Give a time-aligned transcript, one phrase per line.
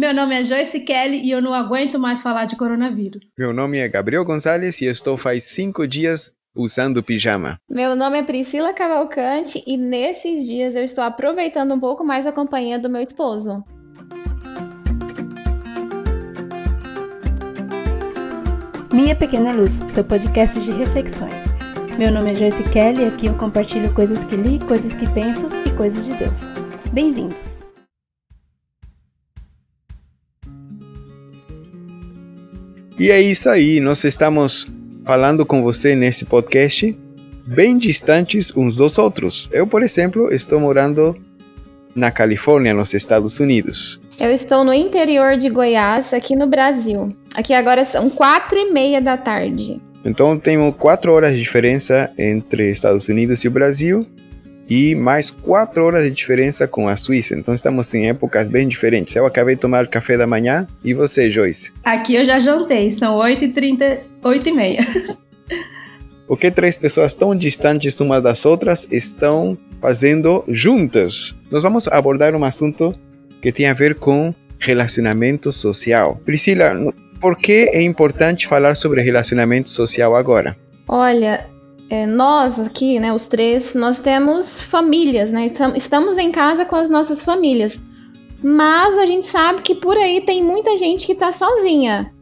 [0.00, 3.34] Meu nome é Joyce Kelly e eu não aguento mais falar de coronavírus.
[3.38, 7.58] Meu nome é Gabriel Gonçalves e estou faz cinco dias usando pijama.
[7.68, 12.32] Meu nome é Priscila Cavalcante e nesses dias eu estou aproveitando um pouco mais a
[12.32, 13.62] companhia do meu esposo.
[18.90, 21.52] Minha Pequena Luz, seu podcast de reflexões.
[21.98, 25.46] Meu nome é Joyce Kelly e aqui eu compartilho coisas que li, coisas que penso
[25.66, 26.46] e coisas de Deus.
[26.90, 27.69] Bem-vindos!
[32.98, 34.68] E é isso aí, nós estamos
[35.04, 36.96] falando com você nesse podcast
[37.46, 39.48] bem distantes uns dos outros.
[39.52, 41.16] Eu, por exemplo, estou morando
[41.94, 44.00] na Califórnia, nos Estados Unidos.
[44.18, 47.08] Eu estou no interior de Goiás, aqui no Brasil.
[47.34, 49.80] Aqui agora são quatro e meia da tarde.
[50.04, 54.06] Então tenho quatro horas de diferença entre Estados Unidos e o Brasil
[54.70, 57.34] e mais quatro horas de diferença com a Suíça.
[57.34, 59.16] Então estamos em épocas bem diferentes.
[59.16, 61.72] Eu acabei de tomar café da manhã e você, Joyce?
[61.82, 65.16] Aqui eu já jantei, são 8h30, 8h30.
[66.28, 71.34] O que três pessoas tão distantes umas das outras estão fazendo juntas?
[71.50, 72.94] Nós vamos abordar um assunto
[73.42, 76.20] que tem a ver com relacionamento social.
[76.24, 76.72] Priscila,
[77.20, 80.56] por que é importante falar sobre relacionamento social agora?
[80.86, 81.48] Olha,
[81.90, 85.46] é, nós aqui, né, os três, nós temos famílias, né?
[85.74, 87.80] Estamos em casa com as nossas famílias.
[88.42, 92.14] Mas a gente sabe que por aí tem muita gente que está sozinha.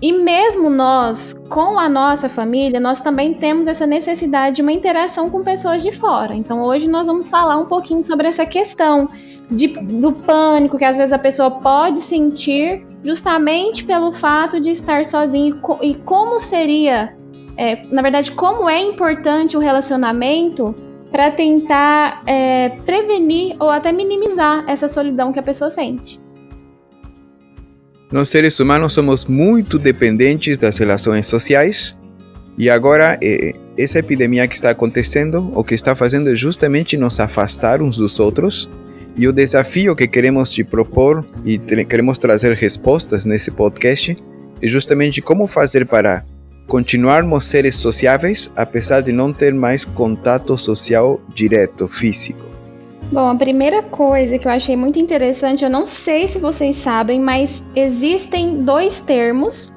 [0.00, 5.28] E mesmo nós, com a nossa família, nós também temos essa necessidade de uma interação
[5.28, 6.36] com pessoas de fora.
[6.36, 9.08] Então hoje nós vamos falar um pouquinho sobre essa questão
[9.50, 15.04] de, do pânico que às vezes a pessoa pode sentir justamente pelo fato de estar
[15.04, 17.18] sozinho e como seria
[17.58, 20.72] é, na verdade, como é importante o relacionamento
[21.10, 26.20] para tentar é, prevenir ou até minimizar essa solidão que a pessoa sente.
[28.12, 31.96] Nós seres humanos somos muito dependentes das relações sociais
[32.56, 37.18] e agora é, essa epidemia que está acontecendo, o que está fazendo é justamente nos
[37.18, 38.68] afastar uns dos outros.
[39.16, 44.16] E o desafio que queremos te propor e queremos trazer respostas nesse podcast
[44.62, 46.24] é justamente como fazer para
[46.68, 52.46] continuarmos seres sociáveis apesar de não ter mais contato social direto, físico?
[53.10, 57.18] Bom, a primeira coisa que eu achei muito interessante, eu não sei se vocês sabem,
[57.18, 59.74] mas existem dois termos.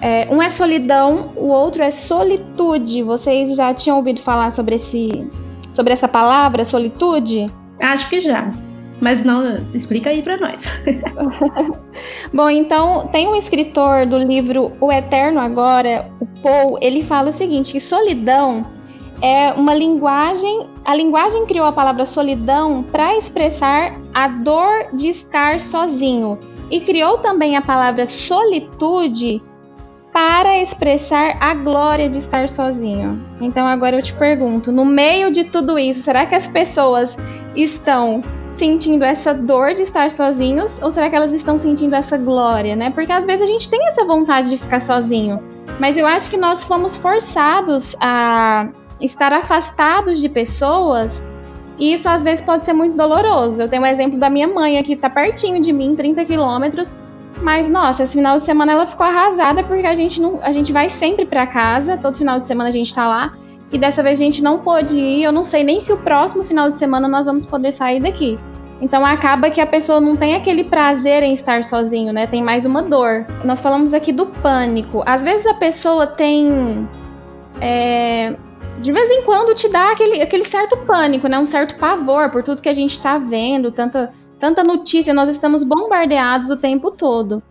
[0.00, 3.02] É, um é solidão, o outro é solitude.
[3.02, 5.28] Vocês já tinham ouvido falar sobre, esse,
[5.74, 7.52] sobre essa palavra, solitude?
[7.80, 8.50] Acho que já.
[9.00, 10.84] Mas não, explica aí para nós.
[12.32, 17.32] Bom, então tem um escritor do livro O Eterno Agora, o Paul, ele fala o
[17.32, 18.64] seguinte: que solidão
[19.20, 20.68] é uma linguagem.
[20.84, 26.38] A linguagem criou a palavra solidão para expressar a dor de estar sozinho
[26.70, 29.42] e criou também a palavra solitude
[30.12, 33.20] para expressar a glória de estar sozinho.
[33.40, 37.18] Então agora eu te pergunto, no meio de tudo isso, será que as pessoas
[37.56, 38.22] estão
[38.54, 42.90] sentindo essa dor de estar sozinhos ou será que elas estão sentindo essa glória, né?
[42.90, 45.42] Porque às vezes a gente tem essa vontade de ficar sozinho,
[45.80, 48.68] mas eu acho que nós fomos forçados a
[49.00, 51.24] estar afastados de pessoas
[51.78, 53.60] e isso às vezes pode ser muito doloroso.
[53.60, 56.96] Eu tenho um exemplo da minha mãe aqui, tá pertinho de mim, 30 quilômetros,
[57.42, 60.72] mas nossa, esse final de semana ela ficou arrasada porque a gente não, a gente
[60.72, 63.36] vai sempre para casa, todo final de semana a gente tá lá.
[63.72, 65.22] E dessa vez a gente não pôde ir.
[65.22, 68.38] Eu não sei nem se o próximo final de semana nós vamos poder sair daqui.
[68.80, 72.26] Então acaba que a pessoa não tem aquele prazer em estar sozinho, né?
[72.26, 73.26] Tem mais uma dor.
[73.44, 75.02] Nós falamos aqui do pânico.
[75.06, 76.88] Às vezes a pessoa tem.
[77.60, 78.36] É,
[78.80, 81.38] de vez em quando te dá aquele, aquele certo pânico, né?
[81.38, 85.62] Um certo pavor por tudo que a gente está vendo, tanta, tanta notícia, nós estamos
[85.62, 87.42] bombardeados o tempo todo.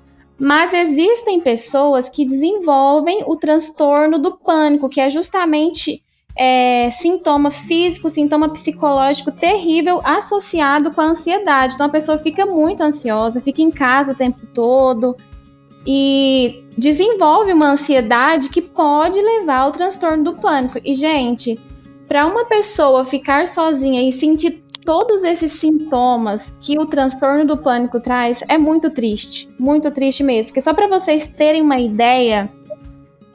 [0.43, 6.03] Mas existem pessoas que desenvolvem o transtorno do pânico, que é justamente
[6.37, 11.75] é, sintoma físico, sintoma psicológico terrível associado com a ansiedade.
[11.75, 15.15] Então a pessoa fica muito ansiosa, fica em casa o tempo todo
[15.87, 20.77] e desenvolve uma ansiedade que pode levar ao transtorno do pânico.
[20.83, 21.57] E, gente,
[22.05, 27.99] para uma pessoa ficar sozinha e sentir todos esses sintomas que o transtorno do pânico
[27.99, 29.49] traz, é muito triste.
[29.59, 30.51] Muito triste mesmo.
[30.51, 32.49] Porque só para vocês terem uma ideia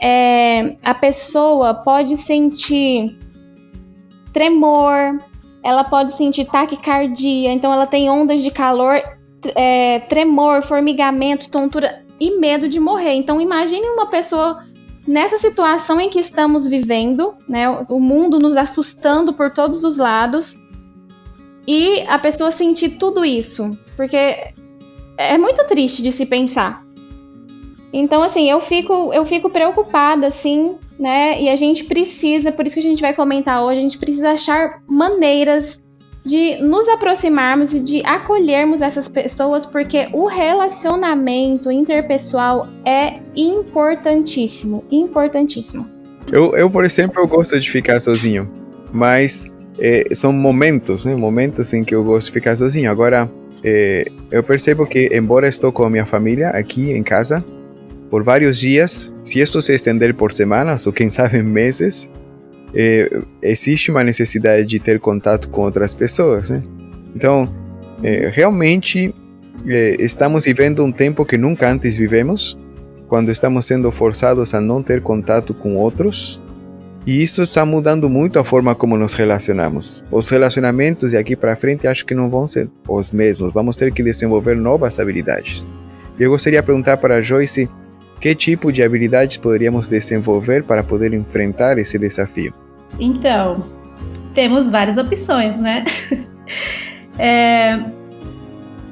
[0.00, 3.18] é, a pessoa pode sentir
[4.32, 5.18] tremor,
[5.62, 9.00] ela pode sentir taquicardia, então ela tem ondas de calor,
[9.56, 13.14] é, tremor, formigamento, tontura e medo de morrer.
[13.14, 14.64] Então imagine uma pessoa
[15.06, 20.56] nessa situação em que estamos vivendo, né, o mundo nos assustando por todos os lados,
[21.68, 24.54] e a pessoa sentir tudo isso, porque
[25.18, 26.82] é muito triste de se pensar.
[27.92, 31.38] Então, assim, eu fico, eu fico preocupada, assim, né?
[31.38, 34.30] E a gente precisa, por isso que a gente vai comentar hoje, a gente precisa
[34.30, 35.84] achar maneiras
[36.24, 45.86] de nos aproximarmos e de acolhermos essas pessoas, porque o relacionamento interpessoal é importantíssimo, importantíssimo.
[46.32, 48.50] Eu, eu por exemplo, eu gosto de ficar sozinho,
[48.90, 51.14] mas é, são momentos, né?
[51.14, 52.90] Momentos em que eu gosto de ficar sozinho.
[52.90, 53.30] Agora,
[53.62, 57.44] é, eu percebo que, embora estou com a minha família aqui em casa,
[58.10, 62.08] por vários dias, se isso se estender por semanas ou quem sabe meses,
[62.75, 66.62] é, existe uma necessidade de ter contato com outras pessoas, né?
[67.14, 67.48] Então,
[68.02, 69.14] é, realmente
[69.98, 72.56] estamos vivendo um tempo que nunca antes vivemos,
[73.08, 76.40] quando estamos sendo forçados a não ter contato com outros,
[77.06, 80.04] e isso está mudando muito a forma como nos relacionamos.
[80.10, 83.92] Os relacionamentos de aqui para frente acho que não vão ser os mesmos, vamos ter
[83.92, 85.64] que desenvolver novas habilidades.
[86.18, 87.68] Eu gostaria de perguntar para Joyce
[88.20, 92.52] que tipo de habilidades poderíamos desenvolver para poder enfrentar esse desafio?
[92.98, 93.64] Então,
[94.34, 95.84] temos várias opções, né?
[97.18, 97.80] é,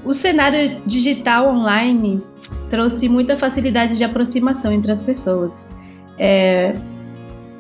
[0.05, 2.23] o cenário digital online
[2.71, 5.75] trouxe muita facilidade de aproximação entre as pessoas.
[6.19, 6.75] É,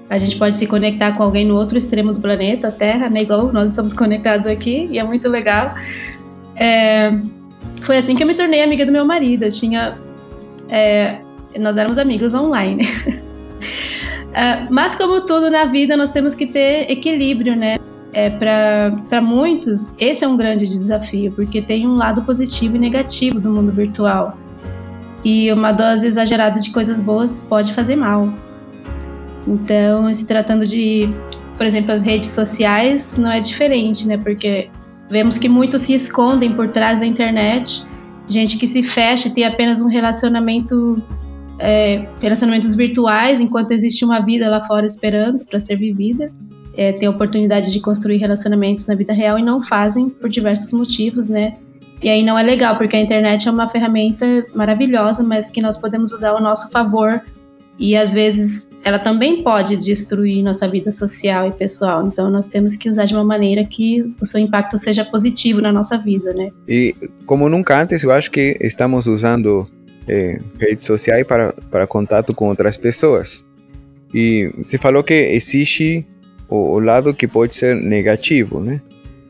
[0.08, 3.23] a gente pode se conectar com alguém no outro extremo do planeta, Terra, né?
[3.23, 5.75] Igual nós estamos conectados aqui, e é muito legal.
[6.55, 7.12] É,
[7.82, 9.44] foi assim que eu me tornei amiga do meu marido.
[9.44, 9.99] Eu tinha
[10.69, 11.19] é,
[11.58, 12.85] nós éramos amigos online.
[12.85, 17.79] uh, mas como tudo na vida, nós temos que ter equilíbrio, né?
[18.12, 23.38] É, para muitos, esse é um grande desafio, porque tem um lado positivo e negativo
[23.38, 24.38] do mundo virtual.
[25.23, 28.32] E uma dose exagerada de coisas boas pode fazer mal.
[29.46, 31.08] Então, se tratando de,
[31.56, 34.16] por exemplo, as redes sociais, não é diferente, né?
[34.16, 34.69] Porque
[35.08, 37.87] vemos que muitos se escondem por trás da internet,
[38.26, 41.00] gente que se fecha e tem apenas um relacionamento
[41.58, 46.32] é, relacionamentos virtuais, enquanto existe uma vida lá fora esperando para ser vivida.
[46.76, 50.72] É, tem a oportunidade de construir relacionamentos na vida real e não fazem por diversos
[50.72, 51.56] motivos, né?
[52.02, 55.78] E aí não é legal, porque a internet é uma ferramenta maravilhosa, mas que nós
[55.78, 57.22] podemos usar ao nosso favor.
[57.78, 62.06] E às vezes ela também pode destruir nossa vida social e pessoal.
[62.06, 65.73] Então nós temos que usar de uma maneira que o seu impacto seja positivo na
[65.73, 66.53] nossa vida, né?
[66.69, 66.94] E
[67.27, 69.69] como nunca antes, eu acho que estamos usando
[70.06, 73.44] é, redes sociais para, para contato com outras pessoas.
[74.15, 76.06] E você falou que existe
[76.49, 78.81] o, o, lado que pode ser negativo, né?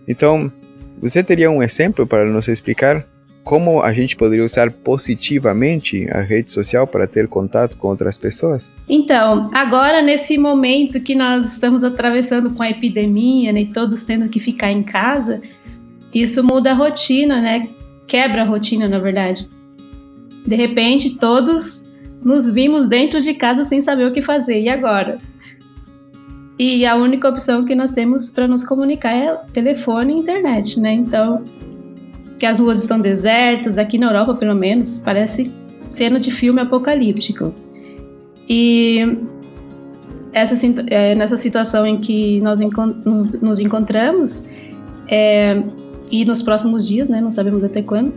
[0.06, 0.52] Então,
[1.00, 3.08] você teria um exemplo para nos explicar
[3.46, 8.74] como a gente poderia usar positivamente a rede social para ter contato com outras pessoas?
[8.88, 14.40] Então, agora nesse momento que nós estamos atravessando com a epidemia, né, todos tendo que
[14.40, 15.40] ficar em casa,
[16.12, 17.68] isso muda a rotina, né?
[18.08, 19.48] Quebra a rotina, na verdade.
[20.44, 21.86] De repente, todos
[22.24, 24.60] nos vimos dentro de casa sem saber o que fazer.
[24.60, 25.18] E agora?
[26.58, 30.92] E a única opção que nós temos para nos comunicar é telefone e internet, né?
[30.92, 31.44] Então,
[32.38, 35.52] que as ruas estão desertas, aqui na Europa pelo menos, parece
[35.90, 37.54] cena de filme apocalíptico.
[38.48, 39.18] E
[40.32, 40.54] essa,
[40.88, 42.60] é, nessa situação em que nós
[43.40, 44.46] nos encontramos,
[45.08, 45.62] é,
[46.10, 48.12] e nos próximos dias, né, não sabemos até quando,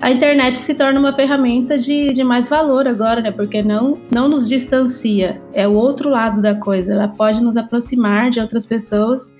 [0.00, 3.30] a internet se torna uma ferramenta de, de mais valor agora, né?
[3.30, 6.92] Porque não, não nos distancia, é o outro lado da coisa.
[6.92, 9.34] Ela pode nos aproximar de outras pessoas.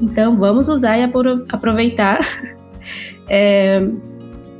[0.00, 2.20] Então, vamos usar e aproveitar.
[3.28, 3.86] É,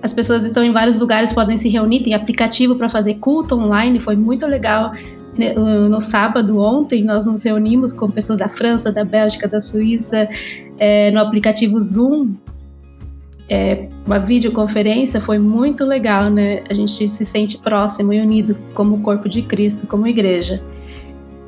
[0.02, 3.98] as pessoas estão em vários lugares, podem se reunir, tem aplicativo para fazer culto online,
[3.98, 4.92] foi muito legal.
[5.36, 10.28] Né, no sábado, ontem, nós nos reunimos com pessoas da França, da Bélgica, da Suíça,
[10.78, 12.34] é, no aplicativo Zoom,
[13.48, 16.62] é, uma videoconferência foi muito legal, né?
[16.68, 20.60] A gente se sente próximo e unido como corpo de Cristo, como igreja.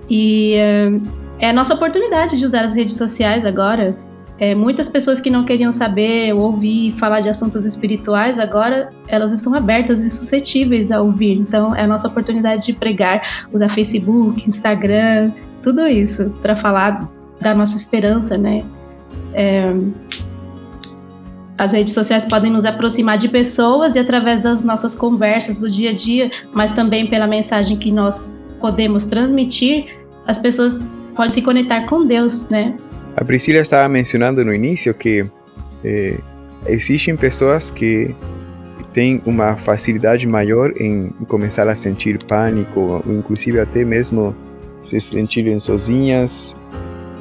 [0.08, 0.92] E é,
[1.40, 3.96] é a nossa oportunidade de usar as redes sociais agora.
[4.40, 9.32] É, muitas pessoas que não queriam saber ou ouvir falar de assuntos espirituais, agora elas
[9.32, 11.34] estão abertas e suscetíveis a ouvir.
[11.34, 13.20] Então, é a nossa oportunidade de pregar,
[13.52, 18.64] usar Facebook, Instagram, tudo isso para falar da nossa esperança, né?
[19.34, 19.74] É,
[21.58, 25.90] as redes sociais podem nos aproximar de pessoas e através das nossas conversas do dia
[25.90, 29.86] a dia, mas também pela mensagem que nós podemos transmitir,
[30.26, 32.76] as pessoas podem se conectar com Deus, né?
[33.18, 35.26] A Priscila estava mencionando no início que
[35.84, 36.20] eh,
[36.66, 38.14] existem pessoas que
[38.92, 44.36] têm uma facilidade maior em começar a sentir pânico, ou inclusive até mesmo
[44.84, 46.56] se sentirem sozinhas,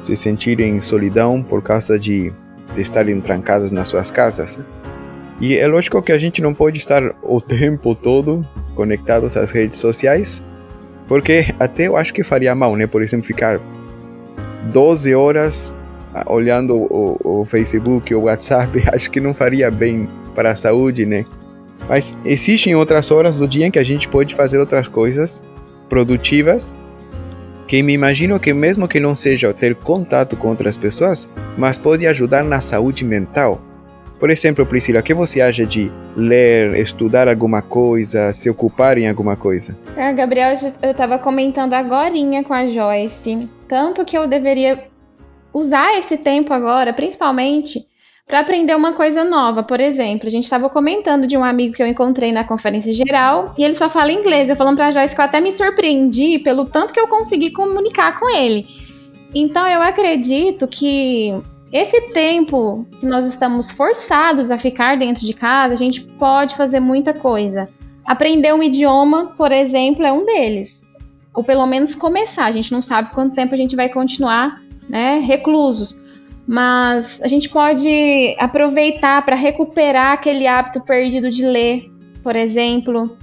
[0.04, 2.32] se sentirem solidão por causa de
[2.74, 4.58] de estarem trancadas nas suas casas.
[5.40, 9.78] E é lógico que a gente não pode estar o tempo todo conectados às redes
[9.78, 10.42] sociais,
[11.08, 12.86] porque até eu acho que faria mal, né?
[12.86, 13.60] Por exemplo, ficar
[14.72, 15.76] 12 horas
[16.26, 21.24] olhando o, o Facebook, o WhatsApp, acho que não faria bem para a saúde, né?
[21.88, 25.42] Mas existem outras horas do dia em que a gente pode fazer outras coisas
[25.88, 26.76] produtivas
[27.68, 32.06] que me imagino que mesmo que não seja ter contato com outras pessoas, mas pode
[32.06, 33.60] ajudar na saúde mental.
[34.18, 39.08] Por exemplo, Priscila, o que você acha de ler, estudar alguma coisa, se ocupar em
[39.08, 39.78] alguma coisa?
[39.96, 42.10] Ah, Gabriel, eu estava comentando agora
[42.44, 44.82] com a Joyce, tanto que eu deveria
[45.58, 47.86] usar esse tempo agora, principalmente,
[48.28, 49.62] para aprender uma coisa nova.
[49.62, 53.54] Por exemplo, a gente estava comentando de um amigo que eu encontrei na conferência geral
[53.56, 54.48] e ele só fala inglês.
[54.48, 58.20] Eu falando para Joyce que eu até me surpreendi pelo tanto que eu consegui comunicar
[58.20, 58.66] com ele.
[59.34, 61.34] Então eu acredito que
[61.72, 66.80] esse tempo que nós estamos forçados a ficar dentro de casa, a gente pode fazer
[66.80, 67.68] muita coisa.
[68.06, 70.82] Aprender um idioma, por exemplo, é um deles.
[71.34, 72.46] Ou pelo menos começar.
[72.46, 76.00] A gente não sabe quanto tempo a gente vai continuar né, reclusos.
[76.46, 81.90] Mas a gente pode aproveitar para recuperar aquele hábito perdido de ler,
[82.22, 83.16] por exemplo.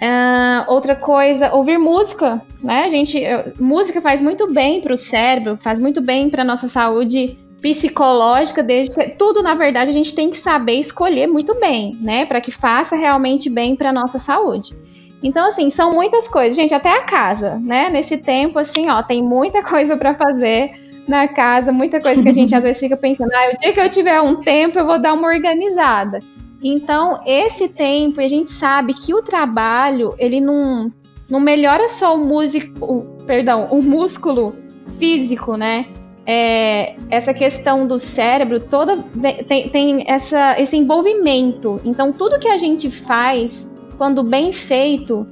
[0.00, 2.84] Uh, outra coisa, ouvir música, né?
[2.84, 3.20] A gente,
[3.58, 8.94] música faz muito bem para o cérebro, faz muito bem para nossa saúde psicológica, desde
[8.94, 12.52] que, tudo na verdade a gente tem que saber escolher muito bem, né, para que
[12.52, 14.76] faça realmente bem para nossa saúde.
[15.22, 17.90] Então assim, são muitas coisas, gente, até a casa, né?
[17.90, 22.34] Nesse tempo assim, ó, tem muita coisa para fazer na casa, muita coisa que a
[22.34, 25.00] gente às vezes fica pensando, ah, o dia que eu tiver um tempo eu vou
[25.00, 26.20] dar uma organizada.
[26.62, 30.92] Então, esse tempo, a gente sabe que o trabalho, ele não,
[31.28, 34.54] não melhora só o músico, o, perdão, o músculo
[34.98, 35.86] físico, né?
[36.30, 39.02] é, essa questão do cérebro toda
[39.48, 41.80] tem, tem essa, esse envolvimento.
[41.86, 45.26] Então, tudo que a gente faz, quando bem feito,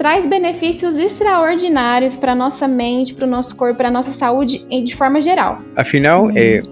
[0.00, 5.20] traz benefícios extraordinários para nossa mente, para o nosso corpo, para nossa saúde de forma
[5.20, 5.60] geral.
[5.76, 6.32] Afinal, uhum.
[6.34, 6.62] é,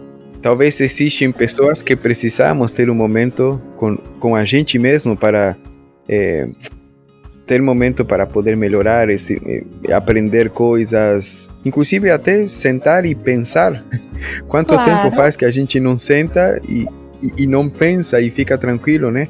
[0.40, 5.54] talvez existem pessoas que precisamos ter um momento com, com a gente mesmo para
[6.08, 6.48] é,
[7.46, 9.38] ter momento para poder melhorar, esse,
[9.92, 13.84] aprender coisas, inclusive até sentar e pensar.
[14.48, 15.02] Quanto claro.
[15.02, 16.86] tempo faz que a gente não senta e,
[17.22, 19.28] e, e, não pensa e fica tranquilo, né?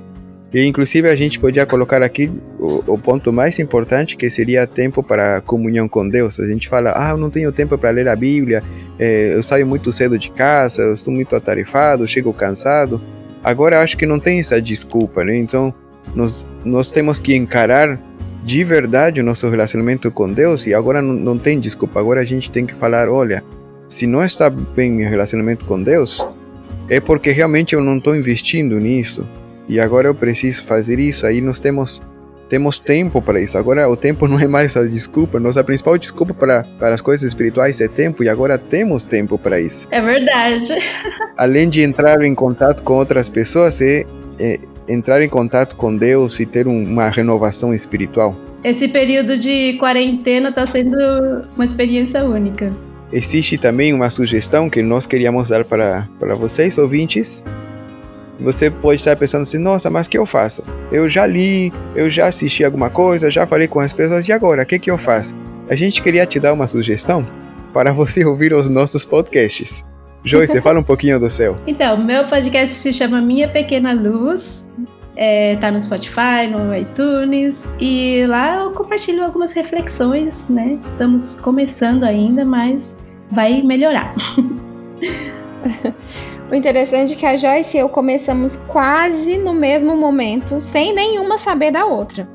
[0.52, 5.02] E inclusive a gente podia colocar aqui o, o, ponto mais importante que seria tempo
[5.02, 6.40] para comunhão com Deus.
[6.40, 8.62] A gente fala, ah, eu não tenho tempo para ler a Bíblia,
[8.98, 13.00] é, eu saio muito cedo de casa, eu estou muito atarefado, chego cansado.
[13.44, 15.36] Agora acho que não tem essa desculpa, né?
[15.36, 15.72] Então
[16.14, 18.00] nós, nós temos que encarar
[18.42, 22.00] de verdade o nosso relacionamento com Deus e agora não, não tem desculpa.
[22.00, 23.44] Agora a gente tem que falar: olha,
[23.86, 26.26] se não está bem meu relacionamento com Deus,
[26.88, 29.28] é porque realmente eu não estou investindo nisso.
[29.68, 31.26] E agora eu preciso fazer isso.
[31.26, 32.02] Aí nós temos
[32.48, 33.58] temos tempo para isso.
[33.58, 35.38] Agora o tempo não é mais a desculpa.
[35.38, 39.60] Nossa principal desculpa para, para as coisas espirituais é tempo e agora temos tempo para
[39.60, 39.86] isso.
[39.90, 40.74] É verdade.
[41.36, 44.04] Além de entrar em contato com outras pessoas, é,
[44.40, 44.58] é
[44.88, 48.34] entrar em contato com Deus e ter um, uma renovação espiritual.
[48.64, 50.96] Esse período de quarentena está sendo
[51.54, 52.70] uma experiência única.
[53.12, 57.42] Existe também uma sugestão que nós queríamos dar para, para vocês, ouvintes.
[58.40, 60.64] Você pode estar pensando assim: nossa, mas o que eu faço?
[60.92, 64.62] Eu já li, eu já assisti alguma coisa, já falei com as pessoas, e agora?
[64.62, 65.34] O que, que eu faço?
[65.68, 67.26] A gente queria te dar uma sugestão
[67.72, 69.84] para você ouvir os nossos podcasts.
[70.24, 71.56] Joyce, fala um pouquinho do seu.
[71.66, 74.68] Então, meu podcast se chama Minha Pequena Luz.
[75.16, 77.68] É, tá no Spotify, no iTunes.
[77.80, 80.78] E lá eu compartilho algumas reflexões, né?
[80.80, 82.96] Estamos começando ainda, mas
[83.30, 84.14] vai melhorar.
[86.50, 91.36] o interessante é que a Joyce e eu começamos quase no mesmo momento, sem nenhuma
[91.36, 92.26] saber da outra.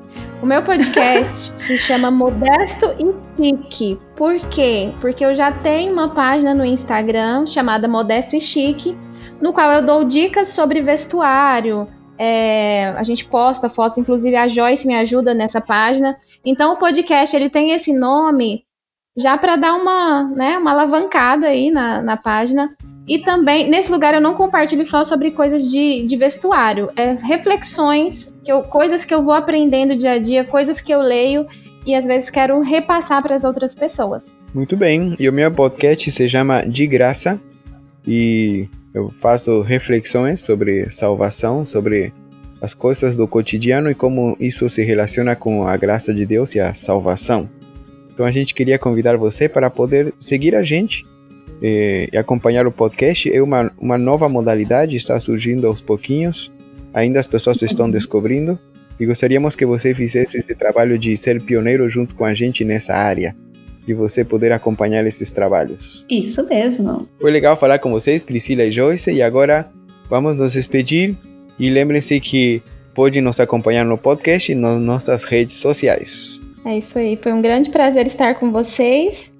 [0.41, 3.99] O meu podcast se chama Modesto e Chique.
[4.15, 4.93] Por quê?
[5.01, 8.95] Porque eu já tenho uma página no Instagram chamada Modesto e Chique,
[9.41, 11.87] no qual eu dou dicas sobre vestuário.
[12.17, 16.15] É, a gente posta fotos, inclusive a Joyce me ajuda nessa página.
[16.45, 18.63] Então o podcast ele tem esse nome
[19.17, 22.75] já para dar uma, né, uma alavancada aí na, na página.
[23.07, 26.89] E também, nesse lugar, eu não compartilho só sobre coisas de, de vestuário.
[26.95, 31.01] É reflexões, que eu, coisas que eu vou aprendendo dia a dia, coisas que eu
[31.01, 31.45] leio
[31.85, 34.39] e às vezes quero repassar para as outras pessoas.
[34.53, 35.15] Muito bem.
[35.19, 37.39] E o meu podcast se chama De Graça.
[38.07, 42.13] E eu faço reflexões sobre salvação, sobre
[42.61, 46.61] as coisas do cotidiano e como isso se relaciona com a graça de Deus e
[46.61, 47.49] a salvação.
[48.13, 51.05] Então a gente queria convidar você para poder seguir a gente
[51.63, 53.33] e, e acompanhar o podcast.
[53.33, 56.51] É uma, uma nova modalidade, está surgindo aos pouquinhos.
[56.93, 58.59] ainda as pessoas estão descobrindo
[58.99, 62.93] e gostaríamos que você fizesse esse trabalho de ser pioneiro junto com a gente nessa
[62.93, 63.35] área,
[63.87, 66.05] de você poder acompanhar esses trabalhos.
[66.09, 67.07] Isso mesmo.
[67.19, 69.67] Foi legal falar com vocês, Priscila e Joyce, e agora
[70.09, 71.15] vamos nos despedir
[71.57, 72.61] e lembrem-se que
[72.93, 76.39] pode nos acompanhar no podcast e nas nossas redes sociais.
[76.63, 79.32] É isso aí, foi um grande prazer estar com vocês.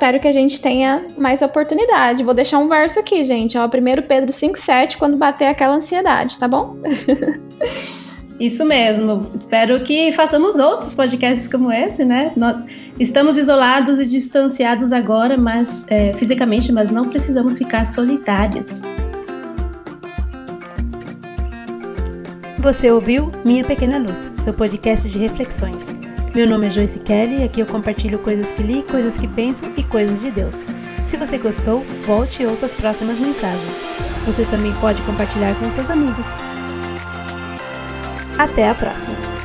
[0.00, 2.22] Espero que a gente tenha mais oportunidade.
[2.24, 3.58] Vou deixar um verso aqui, gente.
[3.58, 3.68] Ó, 1
[4.08, 6.78] Pedro 5,7, quando bater aquela ansiedade, tá bom?
[8.40, 9.30] Isso mesmo.
[9.34, 12.32] Espero que façamos outros podcasts como esse, né?
[12.34, 12.56] Nós
[12.98, 18.80] estamos isolados e distanciados agora, mas é, fisicamente, mas não precisamos ficar solitários.
[22.58, 25.92] Você ouviu Minha Pequena Luz, seu podcast de reflexões.
[26.32, 29.64] Meu nome é Joyce Kelly e aqui eu compartilho coisas que li, coisas que penso
[29.76, 30.64] e coisas de Deus.
[31.04, 33.82] Se você gostou, volte e ouça as próximas mensagens.
[34.26, 36.38] Você também pode compartilhar com seus amigos.
[38.38, 39.39] Até a próxima!